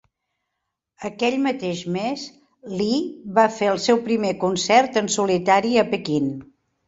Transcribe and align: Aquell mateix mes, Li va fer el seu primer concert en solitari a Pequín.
Aquell 1.09 1.35
mateix 1.43 1.81
mes, 1.97 2.23
Li 2.79 2.89
va 3.37 3.45
fer 3.57 3.69
el 3.73 3.81
seu 3.85 4.01
primer 4.09 4.33
concert 4.45 4.97
en 5.03 5.13
solitari 5.17 5.77
a 5.83 5.85
Pequín. 5.93 6.33